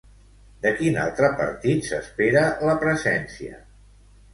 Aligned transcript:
De 0.63 0.71
quin 0.79 0.97
altre 1.01 1.29
partit 1.43 1.87
s'espera 1.91 2.45
la 2.67 2.79
presència? 2.89 3.67